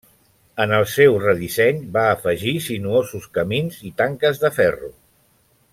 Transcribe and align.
En 0.63 0.71
el 0.77 0.85
seu 0.93 1.17
redisseny, 1.23 1.83
va 1.97 2.05
afegir 2.13 2.55
sinuosos 2.69 3.29
camins 3.39 3.79
i 3.91 3.95
tanques 4.03 4.43
de 4.47 4.53
ferro. 4.61 4.91